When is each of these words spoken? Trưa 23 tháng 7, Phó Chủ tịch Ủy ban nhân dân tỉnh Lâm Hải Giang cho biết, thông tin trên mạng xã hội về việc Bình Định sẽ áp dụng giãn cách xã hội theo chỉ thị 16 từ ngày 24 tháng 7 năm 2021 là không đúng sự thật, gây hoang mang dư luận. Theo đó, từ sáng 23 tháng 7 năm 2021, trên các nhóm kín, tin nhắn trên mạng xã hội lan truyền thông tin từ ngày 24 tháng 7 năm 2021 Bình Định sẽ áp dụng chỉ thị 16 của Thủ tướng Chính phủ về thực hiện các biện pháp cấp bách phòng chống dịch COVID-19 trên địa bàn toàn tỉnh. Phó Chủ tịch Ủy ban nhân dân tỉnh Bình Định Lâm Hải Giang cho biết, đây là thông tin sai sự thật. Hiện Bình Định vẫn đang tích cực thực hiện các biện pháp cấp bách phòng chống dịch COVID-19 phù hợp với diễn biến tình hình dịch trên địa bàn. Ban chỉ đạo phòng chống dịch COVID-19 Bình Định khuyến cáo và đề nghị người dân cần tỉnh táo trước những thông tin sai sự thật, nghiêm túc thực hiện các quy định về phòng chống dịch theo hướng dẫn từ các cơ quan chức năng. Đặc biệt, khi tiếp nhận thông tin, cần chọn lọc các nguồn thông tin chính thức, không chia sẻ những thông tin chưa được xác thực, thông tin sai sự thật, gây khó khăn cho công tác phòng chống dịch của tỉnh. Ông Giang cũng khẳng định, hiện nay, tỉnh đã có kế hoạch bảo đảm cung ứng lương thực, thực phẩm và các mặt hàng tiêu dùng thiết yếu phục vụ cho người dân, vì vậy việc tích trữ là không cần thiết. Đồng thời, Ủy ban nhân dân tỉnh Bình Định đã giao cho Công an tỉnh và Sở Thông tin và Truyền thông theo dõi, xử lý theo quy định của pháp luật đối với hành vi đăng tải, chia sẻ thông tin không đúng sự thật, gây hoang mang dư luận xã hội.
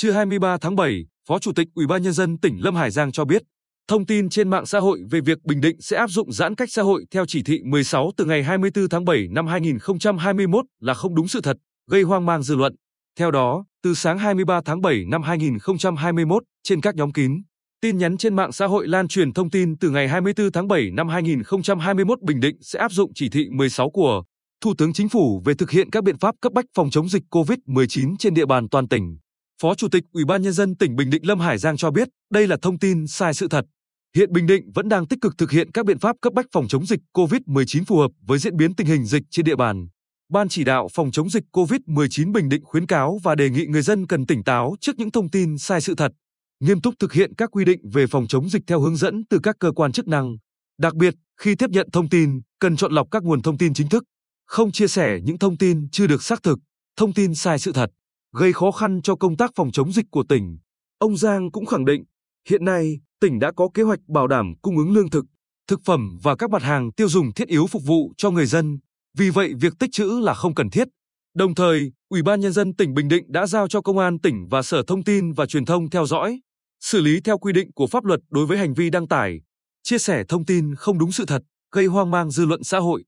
Trưa 0.00 0.12
23 0.12 0.58
tháng 0.60 0.76
7, 0.76 1.06
Phó 1.28 1.38
Chủ 1.38 1.52
tịch 1.52 1.68
Ủy 1.74 1.86
ban 1.86 2.02
nhân 2.02 2.12
dân 2.12 2.38
tỉnh 2.38 2.58
Lâm 2.60 2.74
Hải 2.74 2.90
Giang 2.90 3.12
cho 3.12 3.24
biết, 3.24 3.42
thông 3.88 4.06
tin 4.06 4.28
trên 4.28 4.50
mạng 4.50 4.66
xã 4.66 4.78
hội 4.78 5.00
về 5.10 5.20
việc 5.20 5.38
Bình 5.44 5.60
Định 5.60 5.76
sẽ 5.80 5.96
áp 5.96 6.10
dụng 6.10 6.32
giãn 6.32 6.54
cách 6.54 6.68
xã 6.72 6.82
hội 6.82 7.04
theo 7.10 7.26
chỉ 7.26 7.42
thị 7.42 7.60
16 7.64 8.10
từ 8.16 8.24
ngày 8.24 8.42
24 8.42 8.88
tháng 8.88 9.04
7 9.04 9.28
năm 9.30 9.46
2021 9.46 10.64
là 10.80 10.94
không 10.94 11.14
đúng 11.14 11.28
sự 11.28 11.40
thật, 11.40 11.56
gây 11.90 12.02
hoang 12.02 12.26
mang 12.26 12.42
dư 12.42 12.56
luận. 12.56 12.74
Theo 13.18 13.30
đó, 13.30 13.64
từ 13.82 13.94
sáng 13.94 14.18
23 14.18 14.60
tháng 14.64 14.80
7 14.80 15.04
năm 15.08 15.22
2021, 15.22 16.42
trên 16.62 16.80
các 16.80 16.94
nhóm 16.94 17.12
kín, 17.12 17.42
tin 17.80 17.98
nhắn 17.98 18.16
trên 18.16 18.36
mạng 18.36 18.52
xã 18.52 18.66
hội 18.66 18.88
lan 18.88 19.08
truyền 19.08 19.32
thông 19.32 19.50
tin 19.50 19.78
từ 19.78 19.90
ngày 19.90 20.08
24 20.08 20.52
tháng 20.52 20.68
7 20.68 20.90
năm 20.90 21.08
2021 21.08 22.22
Bình 22.22 22.40
Định 22.40 22.56
sẽ 22.60 22.78
áp 22.78 22.92
dụng 22.92 23.10
chỉ 23.14 23.28
thị 23.28 23.48
16 23.50 23.90
của 23.90 24.22
Thủ 24.60 24.74
tướng 24.78 24.92
Chính 24.92 25.08
phủ 25.08 25.42
về 25.44 25.54
thực 25.54 25.70
hiện 25.70 25.90
các 25.90 26.04
biện 26.04 26.18
pháp 26.18 26.34
cấp 26.40 26.52
bách 26.52 26.66
phòng 26.74 26.90
chống 26.90 27.08
dịch 27.08 27.22
COVID-19 27.30 28.16
trên 28.18 28.34
địa 28.34 28.46
bàn 28.46 28.68
toàn 28.68 28.88
tỉnh. 28.88 29.18
Phó 29.60 29.74
Chủ 29.74 29.88
tịch 29.88 30.04
Ủy 30.12 30.24
ban 30.24 30.42
nhân 30.42 30.52
dân 30.52 30.76
tỉnh 30.76 30.96
Bình 30.96 31.10
Định 31.10 31.26
Lâm 31.26 31.40
Hải 31.40 31.58
Giang 31.58 31.76
cho 31.76 31.90
biết, 31.90 32.08
đây 32.30 32.46
là 32.46 32.56
thông 32.62 32.78
tin 32.78 33.06
sai 33.06 33.34
sự 33.34 33.48
thật. 33.48 33.64
Hiện 34.16 34.32
Bình 34.32 34.46
Định 34.46 34.70
vẫn 34.74 34.88
đang 34.88 35.06
tích 35.06 35.18
cực 35.22 35.38
thực 35.38 35.50
hiện 35.50 35.70
các 35.72 35.86
biện 35.86 35.98
pháp 35.98 36.16
cấp 36.22 36.32
bách 36.32 36.46
phòng 36.52 36.68
chống 36.68 36.86
dịch 36.86 37.00
COVID-19 37.14 37.84
phù 37.86 37.98
hợp 37.98 38.10
với 38.26 38.38
diễn 38.38 38.56
biến 38.56 38.74
tình 38.74 38.86
hình 38.86 39.04
dịch 39.04 39.22
trên 39.30 39.44
địa 39.44 39.56
bàn. 39.56 39.88
Ban 40.32 40.48
chỉ 40.48 40.64
đạo 40.64 40.88
phòng 40.92 41.10
chống 41.10 41.30
dịch 41.30 41.44
COVID-19 41.52 42.32
Bình 42.32 42.48
Định 42.48 42.64
khuyến 42.64 42.86
cáo 42.86 43.18
và 43.22 43.34
đề 43.34 43.50
nghị 43.50 43.66
người 43.66 43.82
dân 43.82 44.06
cần 44.06 44.26
tỉnh 44.26 44.44
táo 44.44 44.74
trước 44.80 44.92
những 44.98 45.10
thông 45.10 45.30
tin 45.30 45.58
sai 45.58 45.80
sự 45.80 45.94
thật, 45.94 46.12
nghiêm 46.60 46.80
túc 46.80 46.94
thực 46.98 47.12
hiện 47.12 47.34
các 47.34 47.50
quy 47.52 47.64
định 47.64 47.80
về 47.92 48.06
phòng 48.06 48.26
chống 48.26 48.48
dịch 48.48 48.62
theo 48.66 48.80
hướng 48.80 48.96
dẫn 48.96 49.24
từ 49.30 49.38
các 49.42 49.56
cơ 49.60 49.72
quan 49.72 49.92
chức 49.92 50.08
năng. 50.08 50.36
Đặc 50.78 50.94
biệt, 50.94 51.14
khi 51.40 51.54
tiếp 51.54 51.70
nhận 51.70 51.90
thông 51.92 52.08
tin, 52.08 52.40
cần 52.60 52.76
chọn 52.76 52.92
lọc 52.92 53.08
các 53.10 53.22
nguồn 53.22 53.42
thông 53.42 53.58
tin 53.58 53.74
chính 53.74 53.88
thức, 53.88 54.04
không 54.46 54.72
chia 54.72 54.88
sẻ 54.88 55.18
những 55.24 55.38
thông 55.38 55.56
tin 55.56 55.88
chưa 55.92 56.06
được 56.06 56.22
xác 56.22 56.42
thực, 56.42 56.58
thông 56.96 57.12
tin 57.12 57.34
sai 57.34 57.58
sự 57.58 57.72
thật, 57.72 57.90
gây 58.32 58.52
khó 58.52 58.70
khăn 58.70 59.02
cho 59.02 59.16
công 59.16 59.36
tác 59.36 59.50
phòng 59.54 59.70
chống 59.72 59.92
dịch 59.92 60.06
của 60.10 60.24
tỉnh. 60.28 60.58
Ông 60.98 61.16
Giang 61.16 61.50
cũng 61.50 61.66
khẳng 61.66 61.84
định, 61.84 62.04
hiện 62.48 62.64
nay, 62.64 63.00
tỉnh 63.20 63.38
đã 63.38 63.52
có 63.56 63.68
kế 63.74 63.82
hoạch 63.82 64.00
bảo 64.08 64.26
đảm 64.26 64.54
cung 64.62 64.78
ứng 64.78 64.92
lương 64.92 65.10
thực, 65.10 65.24
thực 65.68 65.80
phẩm 65.84 66.18
và 66.22 66.36
các 66.36 66.50
mặt 66.50 66.62
hàng 66.62 66.92
tiêu 66.92 67.08
dùng 67.08 67.32
thiết 67.32 67.48
yếu 67.48 67.66
phục 67.66 67.82
vụ 67.86 68.12
cho 68.16 68.30
người 68.30 68.46
dân, 68.46 68.78
vì 69.18 69.30
vậy 69.30 69.52
việc 69.60 69.72
tích 69.78 69.90
trữ 69.92 70.20
là 70.22 70.34
không 70.34 70.54
cần 70.54 70.70
thiết. 70.70 70.88
Đồng 71.34 71.54
thời, 71.54 71.92
Ủy 72.08 72.22
ban 72.22 72.40
nhân 72.40 72.52
dân 72.52 72.76
tỉnh 72.76 72.94
Bình 72.94 73.08
Định 73.08 73.24
đã 73.28 73.46
giao 73.46 73.68
cho 73.68 73.80
Công 73.80 73.98
an 73.98 74.20
tỉnh 74.20 74.46
và 74.50 74.62
Sở 74.62 74.82
Thông 74.86 75.04
tin 75.04 75.32
và 75.32 75.46
Truyền 75.46 75.64
thông 75.64 75.90
theo 75.90 76.06
dõi, 76.06 76.40
xử 76.80 77.00
lý 77.00 77.20
theo 77.20 77.38
quy 77.38 77.52
định 77.52 77.72
của 77.72 77.86
pháp 77.86 78.04
luật 78.04 78.20
đối 78.30 78.46
với 78.46 78.58
hành 78.58 78.74
vi 78.74 78.90
đăng 78.90 79.08
tải, 79.08 79.40
chia 79.82 79.98
sẻ 79.98 80.24
thông 80.28 80.44
tin 80.44 80.74
không 80.74 80.98
đúng 80.98 81.12
sự 81.12 81.24
thật, 81.26 81.42
gây 81.72 81.86
hoang 81.86 82.10
mang 82.10 82.30
dư 82.30 82.46
luận 82.46 82.62
xã 82.62 82.78
hội. 82.78 83.04